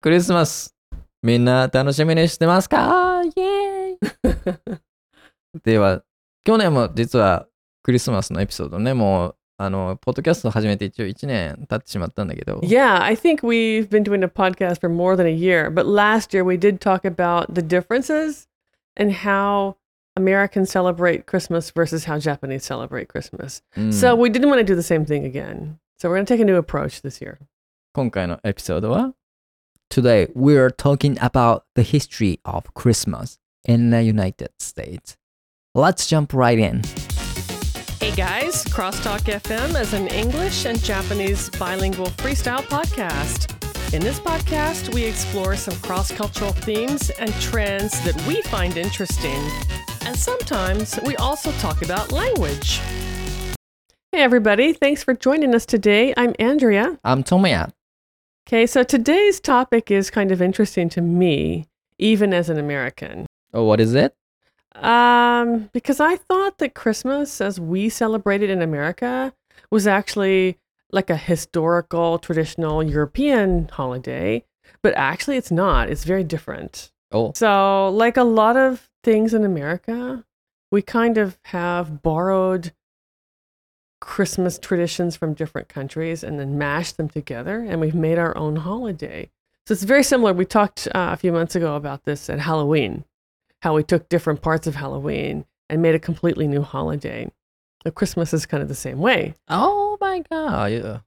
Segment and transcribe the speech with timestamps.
[0.00, 0.72] クリスマス、
[1.24, 4.78] みんな楽しみにしてますかイエー
[5.56, 6.04] イでは、
[6.44, 7.48] 去年も実は
[7.82, 12.60] クリスマスのエピソードね、もう、あの、ポッドキャスト始めて一応1年経ってしまったんだけど。
[12.62, 16.44] Yeah, I think we've been doing a podcast for more than a year, but last year
[16.44, 18.46] we did talk about the differences
[18.96, 19.74] and how
[20.14, 23.64] Americans celebrate Christmas versus how Japanese celebrate Christmas.
[23.76, 25.78] うん So we didn't want to do the same thing again.
[26.00, 27.38] So we're going to take a new approach this year.
[27.92, 29.12] 今回のエピソードは
[29.90, 35.16] Today we are talking about the history of Christmas in the United States.
[35.74, 36.82] Let's jump right in.
[37.98, 43.54] Hey guys, Crosstalk FM is an English and Japanese bilingual freestyle podcast.
[43.94, 49.42] In this podcast, we explore some cross cultural themes and trends that we find interesting.
[50.04, 52.78] And sometimes we also talk about language.
[54.12, 56.12] Hey everybody, thanks for joining us today.
[56.14, 56.98] I'm Andrea.
[57.04, 57.72] I'm Tomoya.
[58.48, 61.66] Okay, so today's topic is kind of interesting to me,
[61.98, 63.26] even as an American.
[63.52, 64.14] Oh, what is it?
[64.74, 69.34] Um, because I thought that Christmas, as we celebrate it in America,
[69.70, 70.56] was actually
[70.90, 74.46] like a historical, traditional European holiday,
[74.80, 75.90] but actually it's not.
[75.90, 76.90] It's very different.
[77.12, 80.24] Oh, So, like a lot of things in America,
[80.72, 82.72] we kind of have borrowed
[83.99, 88.57] Christmas traditions from different countries and then mashed them together, and we've made our own
[88.57, 89.29] holiday.
[89.65, 90.33] So it's very similar.
[90.33, 93.05] We talked uh, a few months ago about this at Halloween,
[93.61, 97.31] how we took different parts of Halloween and made a completely new holiday.
[97.83, 99.35] So Christmas is kind of the same way.
[99.47, 101.01] oh my god.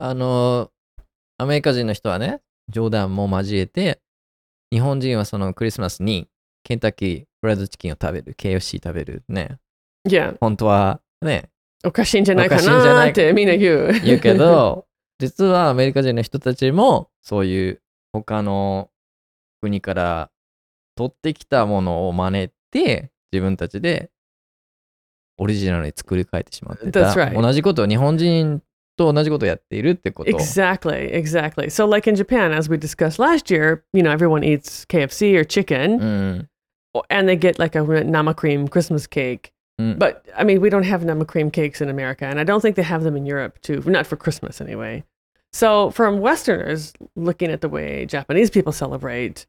[0.00, 0.70] あの、
[1.38, 2.40] アメリカ人の人はね、
[2.70, 4.00] 冗談も交えて、
[4.70, 6.28] 日本人はそのクリスマスに
[6.62, 9.58] ケンタッキーフライドチキンを食べる、KFC 食べるね。
[10.06, 10.38] Yeah.
[10.40, 11.50] 本当はね、
[11.83, 13.91] おかしいんじゃないかなってみんな言う。
[14.03, 14.85] 言うけど、
[15.19, 17.81] 実はアメリカ人の人たちもそういう
[18.11, 18.89] 他の
[19.61, 20.31] 国から
[20.95, 24.11] 取ってきたものを真似て自分たちで
[25.37, 27.13] オリジナルに作り変えてしまってた。
[27.13, 27.39] Right.
[27.39, 28.61] 同じことを日本人
[28.97, 30.29] と同じことをやっているってこと。
[30.29, 31.65] Exactly, exactly.
[31.69, 35.45] So, like in Japan, as we discussed last year, you know, everyone eats KFC or
[35.45, 36.49] chicken, うん。
[37.09, 39.52] and they get like a nama cream Christmas cake.
[39.80, 39.98] Mm.
[39.98, 42.76] But I mean, we don't have nama cream cakes in America, and I don't think
[42.76, 45.04] they have them in Europe too, not for Christmas anyway.
[45.52, 49.46] So, from Westerners looking at the way Japanese people celebrate,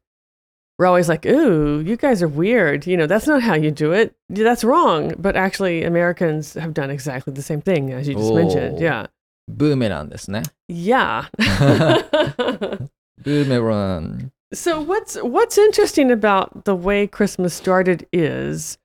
[0.78, 2.86] we're always like, ooh, you guys are weird.
[2.86, 4.14] You know, that's not how you do it.
[4.30, 5.12] Yeah, That's wrong.
[5.18, 8.76] But actually, Americans have done exactly the same thing, as you just mentioned.
[8.78, 8.82] Oh.
[8.82, 9.06] Yeah.
[9.48, 10.42] ブーメランですね。
[10.68, 11.24] Yeah.
[13.22, 14.30] ブーメラン。
[14.52, 18.78] so what's what's interesting about the way Christmas started is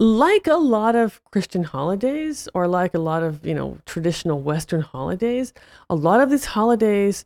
[0.00, 4.80] like a lot of Christian holidays or like a lot of, you know, traditional Western
[4.80, 5.52] holidays,
[5.88, 7.24] a lot of these holidays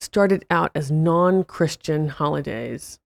[0.00, 2.98] started out as non-Christian holidays.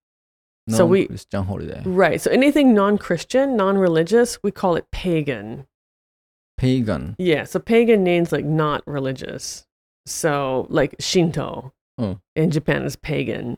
[0.69, 1.81] So we Christian holiday.
[1.83, 2.21] Right.
[2.21, 5.65] So anything non-Christian, non-religious, we call it pagan.
[6.57, 7.15] Pagan.
[7.17, 9.65] Yeah, so pagan means like not religious.
[10.05, 12.19] So like Shinto oh.
[12.35, 13.57] in Japan is pagan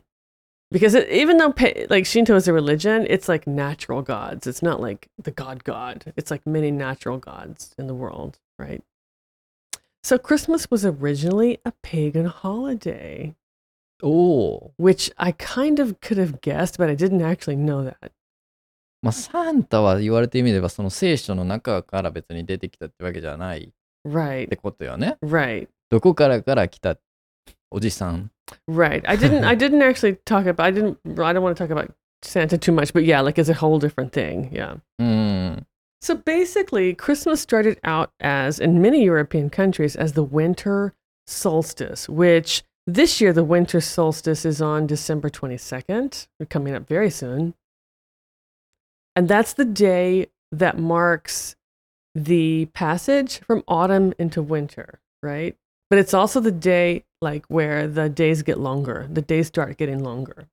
[0.71, 4.47] Because it, even though pa- like Shinto is a religion, it's like natural gods.
[4.47, 6.11] It's not like the god god.
[6.17, 8.81] It's like many natural gods in the world, right?
[10.03, 13.35] So Christmas was originally a pagan holiday,
[14.03, 14.73] おお。
[14.77, 18.11] which I kind of could have guessed, but I didn't actually know that.
[19.01, 23.69] まあ、サンタは言われてみれば、その聖書の中から別に出てきたってわけじゃないっ
[24.11, 24.49] Right.
[24.49, 25.17] てことよね。
[25.21, 25.67] Right.
[25.89, 26.97] どこからから来た
[27.71, 28.30] おじさん。
[28.68, 29.04] Right.
[29.06, 31.92] I didn't I didn't actually talk about I didn't I don't want to talk about
[32.22, 34.50] Santa too much, but yeah, like it's a whole different thing.
[34.52, 34.76] Yeah.
[35.00, 35.02] Mm.
[35.02, 35.04] う
[35.60, 35.66] ん。
[36.02, 40.94] So basically, Christmas started out as in many European countries as the winter
[41.28, 46.26] solstice, which this year the winter solstice is on December 22nd.
[46.40, 47.54] We're coming up very soon.
[49.14, 51.54] And that's the day that marks
[52.16, 55.56] the passage from autumn into winter, right?
[55.88, 60.02] But it's also the day like where the days get longer, the days start getting
[60.02, 60.48] longer.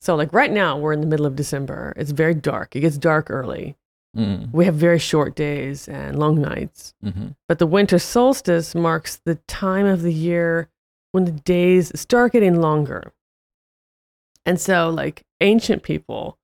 [0.00, 1.94] So, like right now, we're in the middle of December.
[1.96, 2.76] It's very dark.
[2.76, 3.76] It gets dark early.
[4.16, 4.52] Mm.
[4.52, 6.94] We have very short days and long nights.
[7.04, 7.28] Mm-hmm.
[7.48, 10.68] But the winter solstice marks the time of the year
[11.12, 13.12] when the days start getting longer.
[14.44, 16.38] And so, like ancient people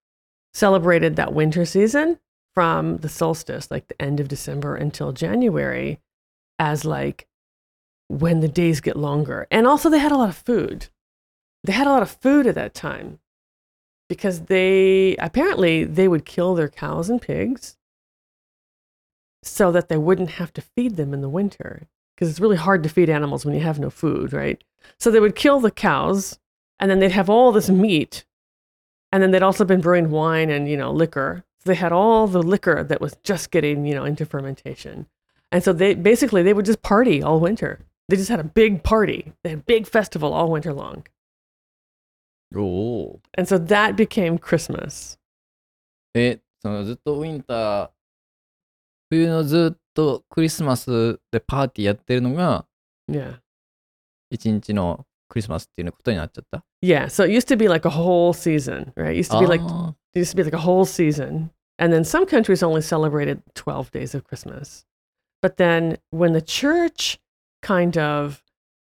[0.55, 2.19] celebrated that winter season
[2.55, 6.01] from the solstice, like the end of December until January,
[6.59, 7.27] as like
[8.11, 9.47] when the days get longer.
[9.51, 10.89] And also, they had a lot of food.
[11.63, 13.21] They had a lot of food at that time
[14.09, 17.77] because they apparently they would kill their cows and pigs
[19.45, 22.83] so that they wouldn't have to feed them in the winter because it's really hard
[22.83, 24.63] to feed animals when you have no food, right?
[24.99, 26.39] So they would kill the cows
[26.81, 28.25] And then they'd have all this meat.
[29.13, 31.45] And then they'd also been brewing wine and, you know, liquor.
[31.59, 35.07] So they had all the liquor that was just getting, you know, into fermentation.
[35.53, 37.81] And so they basically they would just party all winter.
[38.10, 39.34] They just had a big party.
[39.44, 41.04] They had a big festival all winter long.
[42.56, 43.22] おお。
[43.38, 45.18] And so that became Christmas.
[46.14, 47.90] え、そのずっとウィンター、
[49.10, 52.66] 冬のずっとクリスマスでパーティーやってるのが、
[53.10, 53.40] Yeah.
[54.32, 56.64] 一日のクリスマスっていうことになっちゃった。
[56.82, 57.06] Yeah.
[57.06, 59.12] So it used to be like a whole season, right?
[59.14, 61.52] It used to be like あ it used to be like a whole season.
[61.78, 64.86] And then some countries only celebrated 12 days of Christmas.
[65.42, 67.20] But then when the church
[67.62, 68.44] kind of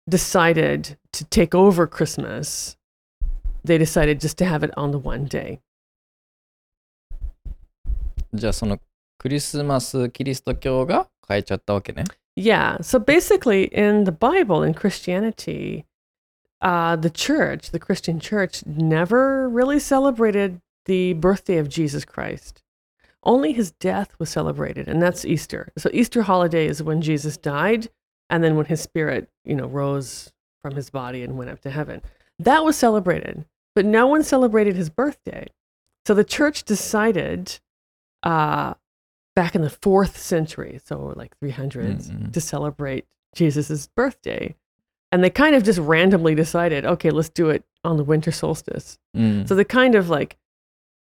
[0.08, 2.76] decided to take over Christmas,
[3.64, 5.60] they decided just to have it on the one day.
[8.34, 8.78] ーじゃあその
[9.19, 12.05] クリスマスキリスト教が変えちゃったわけね。
[12.37, 12.81] Yeah.
[12.82, 15.87] So basically, in the Bible, in Christianity,
[16.60, 22.62] uh, the church, the Christian church, never really celebrated the birthday of Jesus Christ.
[23.25, 25.72] Only his death was celebrated, and that's Easter.
[25.76, 27.90] So Easter holiday is when Jesus died,
[28.29, 30.31] and then when his spirit, you know, rose
[30.61, 32.01] from his body and went up to heaven.
[32.39, 35.47] That was celebrated, but no one celebrated his birthday.
[36.05, 37.59] So the church decided
[38.23, 38.73] uh,
[39.35, 42.33] back in the fourth century, so like 300s, Mm-mm.
[42.33, 43.05] to celebrate
[43.35, 44.55] Jesus' birthday.
[45.11, 48.97] And they kind of just randomly decided, okay, let's do it on the winter solstice.
[49.13, 49.45] うん。
[49.47, 50.37] So they kind of like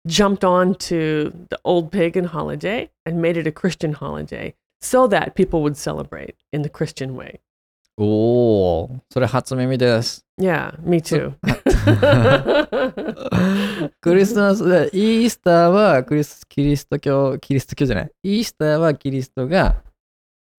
[0.07, 5.34] jumped on to the old pagan holiday and made it a Christian holiday so that
[5.34, 7.40] people would celebrate in the Christian way.
[7.98, 10.26] おお、それ初耳です。
[10.38, 11.34] Yeah, me too.
[14.02, 18.12] クリスマスで、イースターはクリスキリスト教、キリスト教じゃない。
[18.24, 19.82] イースターはキリストが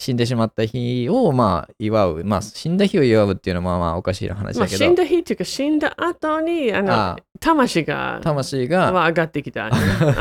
[0.01, 2.24] 死んでしまった日をまあ祝う。
[2.24, 9.68] まあ死んだ日を祝うっていうのはまあまあおかしい話まあ、だけど、死んだ日っていうか死んだ後にあのあ魂が魂がは上がってきた。
[9.69, 9.71] あ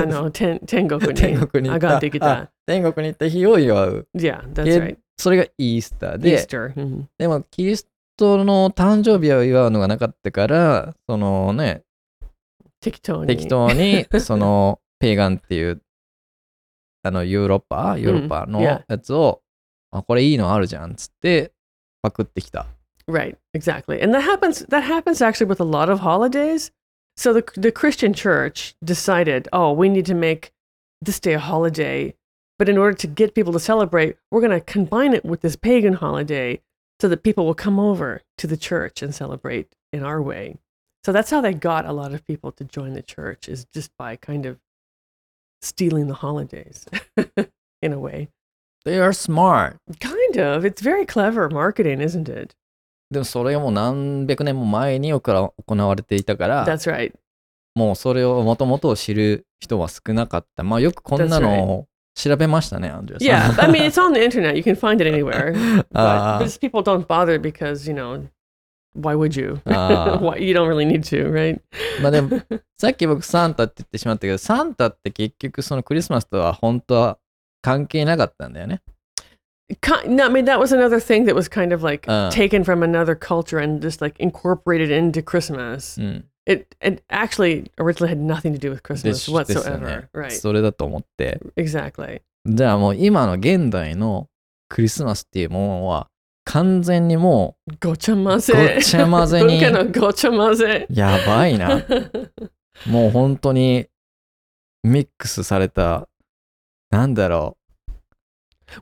[0.04, 2.50] の天天国に天国に行上がってきたあ。
[2.66, 4.06] 天国に行った日を祝う。
[4.14, 4.98] Yeah, that's で right.
[5.16, 6.36] それがイースターで.
[6.36, 7.04] Mhm.
[7.16, 7.88] でもキリス
[8.18, 11.84] トの誕生日を祝うのがなかったから、そのね、
[12.82, 13.26] 適当に。
[13.28, 15.80] 適当に そのペーガンっていう
[17.02, 17.96] あのヨーロッパ？
[17.98, 19.40] ヨーロッパの.やつを、
[19.91, 21.51] あこれいいのあるじゃんっつって
[22.01, 22.67] パクってきた。
[23.07, 24.01] Right, exactly.
[24.01, 26.71] And that happens that happens actually with a lot of holidays.
[27.17, 30.51] So the the Christian church decided, "Oh, we need to make
[31.01, 32.15] this day a holiday,
[32.57, 35.55] but in order to get people to celebrate, we're going to combine it with this
[35.55, 36.61] pagan holiday
[36.99, 40.57] so that people will come over to the church and celebrate in our way."
[41.05, 43.91] So that's how they got a lot of people to join the church is just
[43.95, 44.59] by kind of
[45.61, 46.87] stealing the holidays
[47.83, 48.29] in a way.
[48.84, 49.76] They are smart.
[50.00, 50.64] Kind of.
[50.64, 52.54] It's very clever marketing, isn't it?
[53.10, 57.12] でもそれがもう何百年も前にから行われていたから、That's right.
[57.74, 60.62] もうそれをもともと知る人は少なかった。
[60.62, 63.70] まあよくこんなのを調べましたね、アンドレア Yeah, さん。
[63.70, 64.56] I mean, it's on the internet.
[64.56, 65.52] You can find it anywhere.
[65.52, 66.38] But, Ah.
[66.40, 68.26] just people don't bother because, you know,
[68.94, 69.60] why would you?
[69.66, 70.18] Ah.
[70.20, 71.60] why, you don't really need to, right?
[72.02, 72.40] まあでも、
[72.78, 77.18] さっき僕サンタって言ってしまったけど、サンタって結局そのクリスマスとは本当は
[77.62, 78.80] 関係なかったんだよね。
[80.06, 82.28] No, I mean, that was another thing that was kind of like Ah.
[82.32, 86.00] taken from another culture and just like incorporated into Christmas.
[86.00, 86.24] うん。
[86.46, 89.78] It, it actually originally had nothing to do with で Christmas whatsoever.
[90.02, 90.08] ね。
[90.12, 90.30] Right.
[90.32, 91.40] それだと思って。
[91.56, 92.22] exactly.
[92.46, 94.26] じゃあもう今の現代の
[94.68, 96.08] クリスマスっていうものは
[96.44, 98.74] 完全にも Gochamaze.
[98.74, 99.60] ごちゃ混ぜに。
[99.60, 100.86] 文化のごちゃ混ぜ。
[100.90, 101.84] うやばいな。
[102.86, 103.86] もう本当に
[104.82, 106.08] ミックスされた、
[106.91, 107.57] なんだろ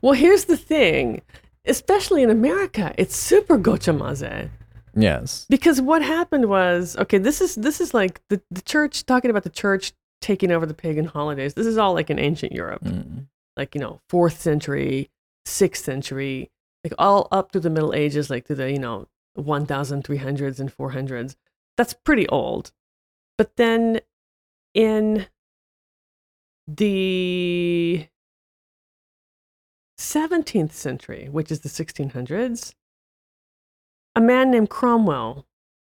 [0.02, 1.22] well, here's the thing.
[1.66, 4.50] Especially in America, it's super gochamaze.
[4.94, 5.00] う。
[5.00, 5.46] Yes.
[5.48, 9.42] because what happened was okay this is this is like the, the church talking about
[9.42, 13.28] the church taking over the pagan holidays this is all like in ancient europe うん。
[13.56, 15.10] like you know fourth century
[15.44, 16.52] sixth century
[16.84, 21.34] like all up to the middle ages like to the you know 1300s and 400s
[21.76, 22.70] that's pretty old
[23.36, 24.00] but then
[24.74, 25.26] in
[26.75, 28.07] the
[29.97, 32.73] 17th century which is the 1600s
[34.15, 35.45] a man named Cromwell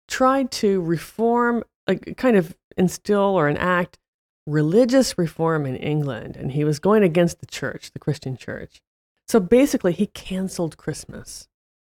[0.07, 3.97] tried to reform, like, kind of instill or enact
[4.45, 8.81] religious reform in England, and he was going against the church, the Christian church.
[9.27, 11.47] So basically, he canceled Christmas.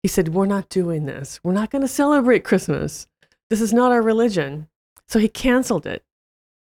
[0.03, 1.41] He said, We're not doing this.
[1.43, 3.07] We're not going to celebrate Christmas.
[3.49, 4.69] This is not our religion.
[5.09, 6.05] So he canceled it.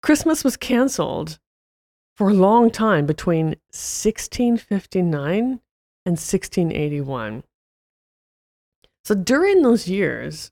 [0.02, 1.40] Christmas was canceled
[2.16, 5.60] for a long time between 1659
[6.06, 7.44] and 1681.
[9.04, 10.52] So during those years,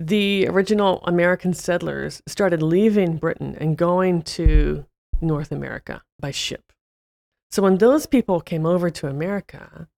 [0.00, 4.86] the original American settlers started leaving Britain and going to
[5.20, 6.72] North America by ship.
[7.50, 9.88] So when those people came over to America,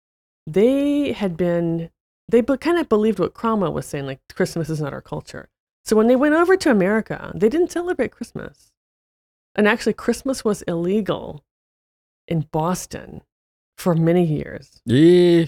[0.46, 1.90] they had been,
[2.28, 5.48] they kind of believed what Cromwell was saying, like Christmas is not our culture.
[5.84, 8.72] So when they went over to America, they didn't celebrate Christmas.
[9.56, 11.42] And actually, Christmas was illegal
[12.28, 13.22] in Boston
[13.76, 14.80] for many years.
[14.84, 15.46] Yeah.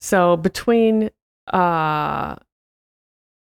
[0.00, 1.10] So between
[1.52, 2.36] uh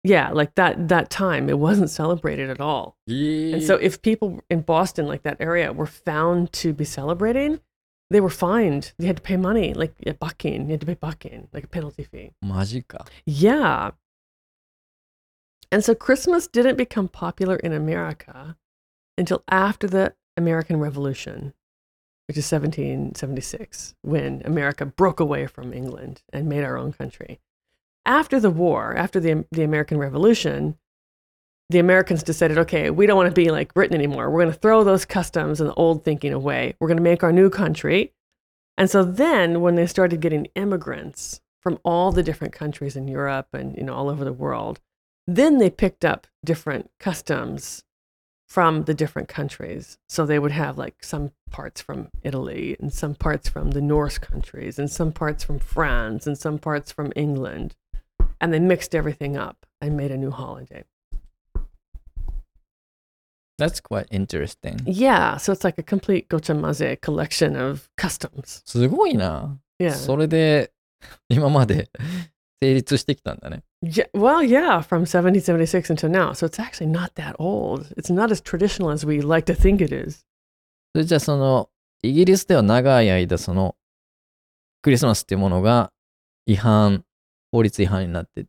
[0.04, 2.98] yeah, like that that time it wasn't celebrated at all.
[3.06, 3.56] Yeah.
[3.56, 7.60] And so if people in Boston like that area were found to be celebrating,
[8.10, 8.94] they were fined.
[8.98, 10.66] They had to pay money, like a bucking.
[10.66, 12.32] You had to pay bucking, like a penalty fee.
[12.44, 13.06] Magica.
[13.26, 13.92] Yeah.
[15.70, 18.56] And so Christmas didn't become popular in America
[19.18, 21.54] until after the American Revolution,
[22.28, 27.40] which is 1776, when America broke away from England and made our own country.
[28.06, 30.78] After the war, after the, the American Revolution,
[31.70, 34.30] the Americans decided, okay, we don't want to be like Britain anymore.
[34.30, 36.76] We're going to throw those customs and the old thinking away.
[36.80, 38.14] We're going to make our new country.
[38.78, 43.48] And so then when they started getting immigrants from all the different countries in Europe
[43.54, 44.80] and you know all over the world,
[45.26, 47.84] then they picked up different customs
[48.49, 49.99] from the different countries.
[50.09, 54.19] So they would have like some parts from Italy and some parts from the Norse
[54.19, 57.77] countries and some parts from France and some parts from England.
[58.41, 60.85] And they mixed everything up and made a new holiday.
[63.59, 64.81] That's quite interesting.
[64.85, 68.63] Yeah, so it's like a complete gochamaze collection of customs.
[68.67, 69.59] すごいな。
[69.79, 69.93] Yeah.
[69.95, 70.73] それで
[71.29, 71.89] 今まで
[72.61, 73.63] 成 立してきたんだね。
[73.84, 76.34] Yeah, well, yeah, from 1776 until now.
[76.34, 77.94] So it's actually not that old.
[77.96, 80.26] It's not as traditional as we like to think it is.
[80.94, 81.70] それじゃあその
[82.02, 83.76] イギリスでは長い間その
[84.82, 85.92] クリスマスっていうものが
[86.48, 87.04] 違反、
[87.52, 88.48] 法律違反になって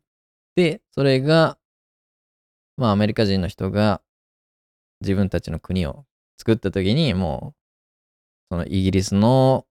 [0.55, 1.57] て、それが
[2.77, 4.01] まあアメリカ人の人が
[5.01, 6.05] 自分たちの国を
[6.37, 7.53] 作った時にも
[8.49, 9.67] うそのイギリスの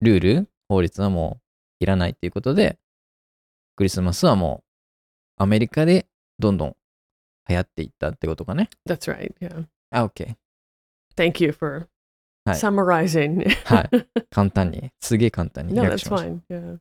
[0.00, 1.40] ルール、法律はも
[1.80, 2.78] ういらないっていうことで
[3.76, 4.63] クリスマスはもう
[5.37, 6.05] アメリカで
[6.37, 6.75] どんどん
[7.47, 8.69] 流行っていったってことかね。
[8.87, 9.33] That's right.
[9.39, 9.65] Yeah.
[9.91, 10.35] あ、OK。
[11.15, 11.87] Thank you for
[12.45, 13.49] はい summarizing.
[13.65, 14.25] はい。
[14.29, 16.29] 簡単に、すげえ簡単に no, 略 that's しました。
[16.29, 16.41] fine.
[16.49, 16.79] Yeah.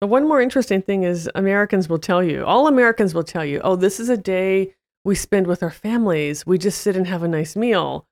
[0.00, 3.60] But one more interesting thing is Americans will tell you, all Americans will tell you,
[3.62, 6.46] oh, this is a day we spend with our families.
[6.46, 8.06] We just sit and have a nice meal.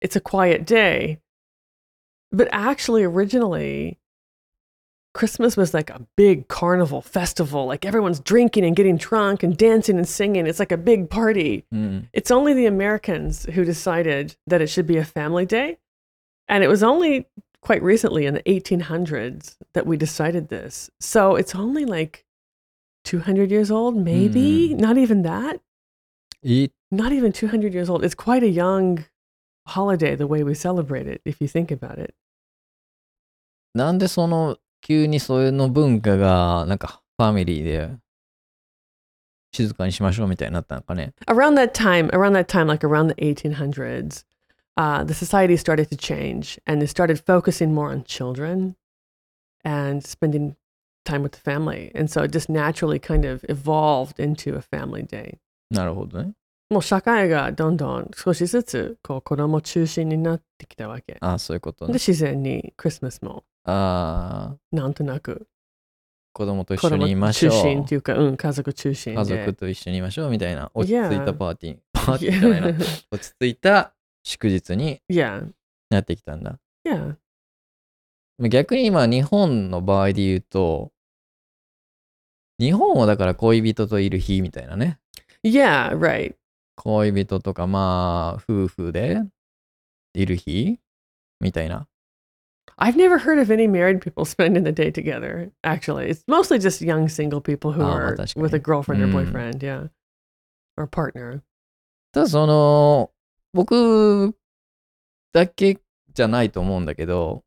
[0.00, 1.20] It's a quiet day.
[2.30, 3.98] But actually, originally,
[5.14, 7.66] Christmas was like a big carnival festival.
[7.66, 10.46] Like everyone's drinking and getting drunk and dancing and singing.
[10.46, 11.64] It's like a big party.
[11.72, 12.08] うん。
[12.12, 15.78] It's only the Americans who decided that it should be a family day.
[16.48, 17.26] And it was only
[17.60, 20.90] quite recently in the 1800s that we decided this.
[21.00, 22.24] So it's only like
[23.04, 24.74] 200 years old, maybe?
[24.74, 25.60] Not even that.
[26.44, 28.04] いい Not even 200 years old.
[28.04, 29.04] It's quite a young
[29.66, 32.14] holiday the way we celebrate it, if you think about it.
[33.74, 37.97] なんでその、 急にそういうの文化が、なんかファミリーで
[39.53, 41.13] 静かにしましょうみたいになったのかね。
[41.27, 44.25] Around that time, around that time, like around the 1800s,
[44.75, 48.75] uh, the society started to change and they started focusing more on children
[49.63, 50.55] and spending
[51.05, 51.89] time with the family.
[51.95, 55.37] And so it just naturally kind of evolved into a family day.
[55.71, 56.33] なるほどね。
[56.69, 61.17] もう社会がどんどん少しずつこう子供中心になってきたわけ。
[61.21, 61.93] ああ、そういうことで、ね。
[61.93, 65.47] 自然にクリスマスもああ、なんとなく
[66.33, 67.61] 子供と一緒にいましょ中う。
[67.61, 69.19] 心っていうか、うん、家族中心で。
[69.19, 71.79] 家族と一緒にいましょうみたいな落ち着い.たパーティー。
[71.93, 72.67] パーティーじゃないな。
[73.11, 73.93] 落ち着いた
[74.23, 75.01] 祝日に
[75.89, 76.59] なってきたんだ。
[76.85, 77.15] yeah.
[78.49, 80.91] 逆に今、日本の場合で言うと、
[82.59, 84.99] 日本はだから恋人といる日みたいなね。
[85.43, 86.35] Yeah, right.
[86.75, 89.21] 恋人とかまあ、夫婦で
[90.15, 90.79] いる日
[91.39, 91.87] みたいな。
[92.82, 96.08] I've never heard of any married people spending the day together, actually.
[96.10, 98.46] It's mostly just young single people who ああ、まあ are 確かに。
[98.46, 99.90] with a girlfriend or うん boyfriend, yeah.
[100.76, 101.42] Or partner.
[102.12, 103.10] ただその、
[103.52, 104.34] 僕
[105.32, 105.80] だけ
[106.14, 107.44] じゃないと思うんだけど、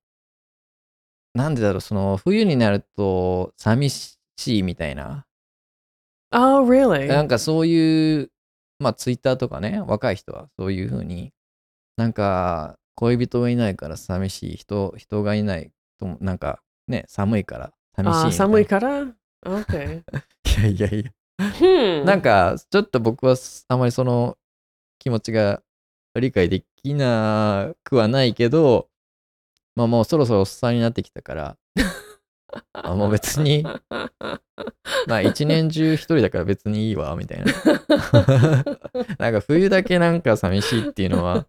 [1.34, 5.26] なんでだろう、その冬になると寂しいみたいな。
[6.34, 7.08] Oh, really?
[7.08, 8.32] なんかそういう、
[8.80, 11.32] まあツイッターとかね、若い人はそういうふうに、
[11.98, 18.27] なんか 恋人がいないから寂しい、人人がいないとも、なんかね、寒いから寂しい。
[18.29, 19.07] あ寒いから?
[19.45, 20.03] Okay.
[20.59, 21.11] いやいやいや。
[21.39, 22.05] hmm.
[22.05, 23.37] なんか、ちょっと僕は
[23.69, 24.37] あまりその
[24.99, 25.63] 気持ちが
[26.15, 28.89] 理解できなくはないけど、
[29.75, 31.57] まあもうそろそろおっさんになってきたから、
[32.73, 33.63] あもう別に、
[35.07, 37.53] まあ一年中一人だから別にいいわ、みたいな。
[39.19, 41.47] なんか冬だけなんか寂しいっていうのは、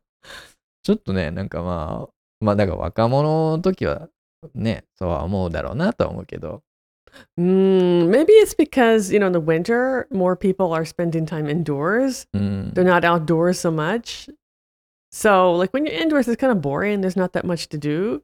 [0.86, 4.08] ちょっとね、なんかまあ、まあだから若者の時は
[4.54, 6.62] ね、そうは思うだろうなとは思うけど。
[7.38, 12.26] Mm, maybe it's because, you know, in the winter, more people are spending time indoors.
[12.32, 12.72] うん。
[12.74, 14.32] They're not outdoors so much.
[15.12, 17.02] So, like when you're indoors, it's kind of boring.
[17.02, 18.22] There's not that much to do.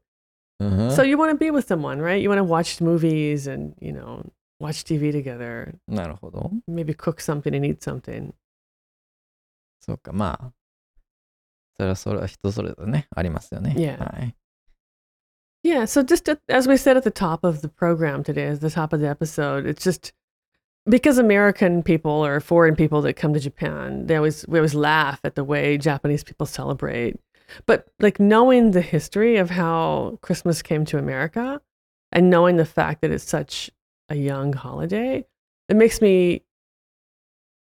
[0.61, 2.21] うん So, you want to be with someone, right?
[2.21, 4.25] You want to watch movies and, you know,
[4.59, 6.51] watch TV together, なるほど。
[6.69, 8.33] maybe cook something and eat something.
[9.81, 10.53] そうか、まあ。
[11.83, 13.75] それはそれは人それぞれね、ありますよね。
[13.77, 13.99] Yeah.
[13.99, 14.35] はい。
[15.65, 15.87] Yeah.
[15.87, 18.71] So, just at, as we said at the top of the program today, at the
[18.71, 20.13] top of the episode, it's just
[20.89, 25.21] because American people or foreign people that come to Japan, they always we always laugh
[25.25, 27.17] at the way Japanese people celebrate.
[27.67, 31.61] But like knowing the history of how Christmas came to America
[32.13, 33.71] and knowing the fact that it's such
[34.09, 35.27] a young holiday,
[35.69, 36.43] it makes me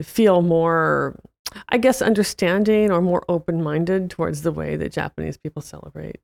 [0.02, 1.20] feel more
[1.69, 6.21] I guess understanding or more open-minded towards the way that Japanese people celebrate.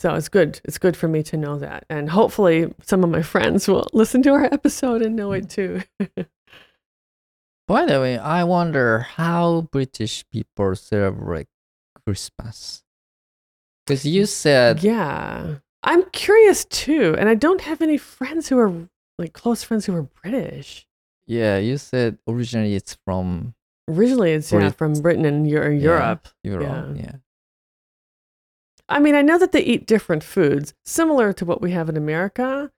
[0.00, 0.60] So it's good.
[0.64, 1.86] It's good for me to know that.
[1.88, 5.82] And hopefully some of my friends will listen to our episode and know it too.
[7.66, 11.46] By the way, I wonder how British people celebrate
[12.04, 12.82] Christmas.
[13.86, 15.56] Because you said, yeah.
[15.82, 17.14] I'm curious too.
[17.18, 20.86] And I don't have any friends who are like close friends who are British.
[21.26, 23.54] Yeah, you said originally it's from
[23.88, 25.48] Originally it's yeah, Brit- from Britain and.
[25.48, 26.28] Europe.
[26.42, 26.66] Europe.
[26.66, 26.92] Yeah.
[26.94, 27.12] Yeah.
[28.88, 31.96] I mean, I know that they eat different foods, similar to what we have in
[31.96, 32.70] America,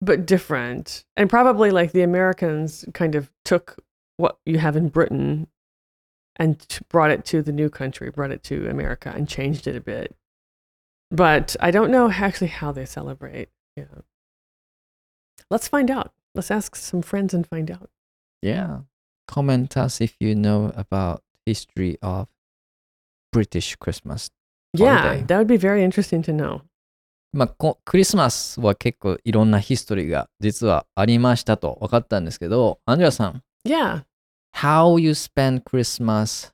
[0.00, 1.04] but different.
[1.16, 3.76] And probably like the Americans kind of took
[4.16, 5.48] what you have in Britain
[6.36, 9.76] and t- brought it to the new country, brought it to America and changed it
[9.76, 10.14] a bit.
[11.10, 13.48] But I don't know actually how they celebrate.
[13.76, 13.84] Yeah.
[15.50, 16.12] Let's find out.
[16.35, 17.89] Let's ask some friends and find out.
[18.41, 18.81] Yeah.
[19.27, 22.27] Comment us if you know about history of
[23.31, 24.29] British Christmas.
[24.73, 25.23] Yeah, Holiday.
[25.27, 26.61] that would be very interesting to know.
[27.33, 34.03] まあ、こクリスマスは結構いろんなヒストリーが実はありましたと分かったんですけど、アンジェラさん、 Yeah.
[34.55, 36.51] how you spend Christmas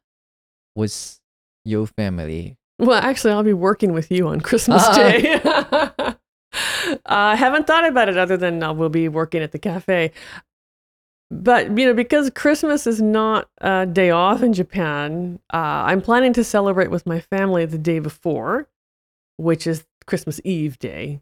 [0.76, 1.20] with
[1.66, 2.56] your family?
[2.80, 4.96] Well, actually, I'll be working with you on Christmas Ah.
[4.96, 6.16] Day.
[7.07, 10.13] I haven't thought about it other than uh, we'll be working at the cafe.
[11.31, 16.33] But, you know, because Christmas is not a day off in Japan, uh, I'm planning
[16.35, 18.67] to celebrate with my family the day before,
[19.37, 21.21] which is Christmas Eve day.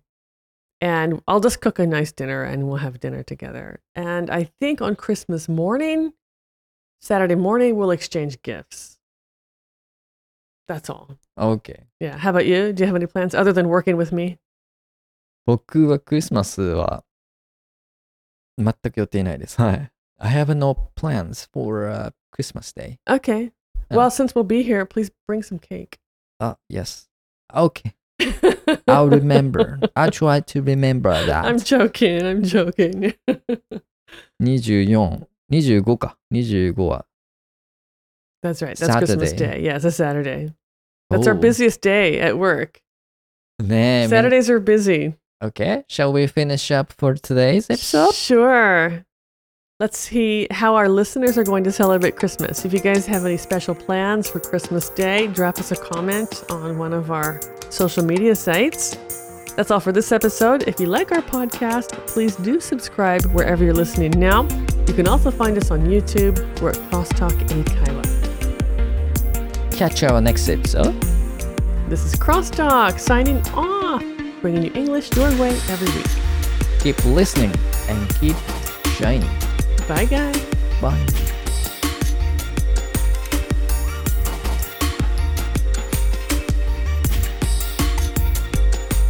[0.81, 3.81] And I'll just cook a nice dinner and we'll have dinner together.
[3.95, 6.13] And I think on Christmas morning,
[7.01, 8.99] Saturday morning, we'll exchange gifts.
[10.69, 11.17] That's all.
[11.39, 11.85] Okay.
[12.01, 12.17] Yeah.
[12.19, 12.73] How about you?
[12.73, 14.39] Do you have any plans other than working with me?
[15.46, 17.04] 僕はクリスマスは
[18.58, 19.60] 全く予定ないです。
[19.60, 19.92] はい。
[20.20, 23.00] I have no plans for、uh, Christmas Day.
[23.08, 23.52] Okay.
[23.90, 23.98] Yeah.
[23.98, 26.00] Well, since we'll be here, please bring some cake.
[26.40, 27.10] あ、yes.
[27.54, 27.94] OK.
[28.88, 29.80] I'll remember.
[29.96, 31.46] I'll try to remember that.
[31.46, 32.24] I'm joking.
[32.24, 33.16] I'm joking.
[34.42, 36.18] 24、25か。
[36.32, 37.06] 25は。
[38.44, 38.76] That's right.
[38.78, 39.62] That's Christmas Saturday.
[39.62, 39.64] Day.
[39.64, 40.54] Yeah, it's a Saturday.
[41.10, 42.80] That's our おう busiest day at work.
[43.60, 44.08] ねえ。
[44.08, 45.16] みん Saturdays are busy.
[45.43, 45.85] Okay.
[45.89, 48.15] Shall we finish up for today's episode?
[48.15, 49.05] Sure.
[49.79, 52.65] Let's see how our listeners are going to celebrate Christmas.
[52.65, 56.79] If you guys have any special plans for Christmas Day, drop us a comment on
[56.79, 58.97] one of our social media sites.
[59.55, 60.63] That's all for this episode.
[60.67, 64.45] If you like our podcast, please do subscribe wherever you're listening now.
[64.87, 66.39] You can also find us on YouTube.
[66.63, 68.05] We're at Crosstalk Eikaiwa.
[69.77, 70.99] Catch our next episode.
[71.91, 73.76] This is Crosstalk signing off,
[74.47, 76.07] bringing you English your way every week.
[76.79, 77.53] Keep listening
[77.89, 78.37] and keep
[78.97, 79.29] shining.
[79.89, 80.41] Bye, guys.
[80.81, 81.36] Bye.